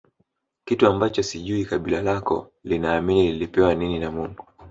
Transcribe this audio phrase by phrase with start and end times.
[0.65, 4.45] Kitu ambacho sijui kabila lako linaamini lilipewa nini na Mungu